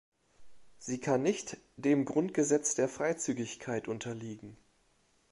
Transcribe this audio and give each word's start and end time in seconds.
Sie 0.79 0.99
kann 0.99 1.21
nicht 1.21 1.57
dem 1.77 2.05
Grundsatz 2.05 2.73
der 2.73 2.89
Freizügigkeit 2.89 3.87
unterliegen. 3.87 4.57